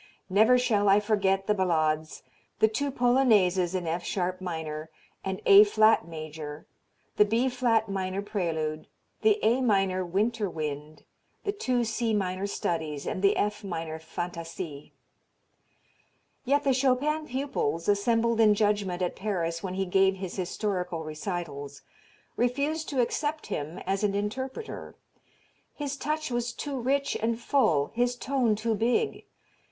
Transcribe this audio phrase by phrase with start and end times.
[0.31, 2.23] Never shall I forget the Ballades,
[2.57, 4.89] the two Polonaises in F sharp minor
[5.23, 6.65] and A flat major,
[7.17, 8.87] the B flat minor Prelude,
[9.21, 11.03] the A minor "Winter Wind"
[11.43, 14.91] the two C minor studies, and the F minor Fantasie.
[16.45, 21.83] Yet the Chopin pupils, assembled in judgment at Paris when he gave his Historical Recitals,
[22.35, 24.95] refused to accept him as an interpreter.
[25.75, 29.27] His touch was too rich and full, his tone too big.